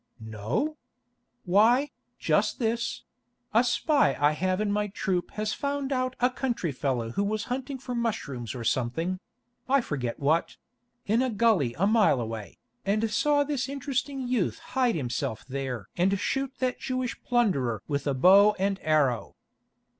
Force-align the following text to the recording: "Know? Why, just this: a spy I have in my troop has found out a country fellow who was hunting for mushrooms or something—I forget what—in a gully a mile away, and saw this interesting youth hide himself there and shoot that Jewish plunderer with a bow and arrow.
"Know? 0.19 0.77
Why, 1.45 1.91
just 2.17 2.57
this: 2.57 3.03
a 3.53 3.63
spy 3.63 4.17
I 4.19 4.31
have 4.31 4.59
in 4.59 4.71
my 4.71 4.87
troop 4.87 5.29
has 5.33 5.53
found 5.53 5.93
out 5.93 6.15
a 6.19 6.31
country 6.31 6.71
fellow 6.71 7.11
who 7.11 7.23
was 7.23 7.43
hunting 7.53 7.77
for 7.77 7.93
mushrooms 7.93 8.55
or 8.55 8.63
something—I 8.63 9.79
forget 9.81 10.19
what—in 10.19 11.21
a 11.21 11.29
gully 11.29 11.75
a 11.77 11.85
mile 11.85 12.19
away, 12.19 12.57
and 12.83 13.11
saw 13.11 13.43
this 13.43 13.69
interesting 13.69 14.27
youth 14.27 14.57
hide 14.73 14.95
himself 14.95 15.45
there 15.47 15.85
and 15.95 16.19
shoot 16.19 16.55
that 16.57 16.79
Jewish 16.79 17.21
plunderer 17.21 17.83
with 17.87 18.07
a 18.07 18.15
bow 18.15 18.55
and 18.57 18.79
arrow. 18.81 19.35